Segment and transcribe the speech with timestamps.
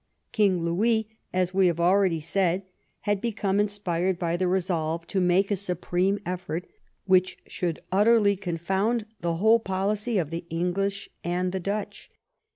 [0.31, 2.65] King Louis, as we have already said,
[3.01, 6.63] had become inspired by the resolve to make a supreme efFort
[7.05, 12.09] which should utterly confound the whole policy of the English and the Dutch.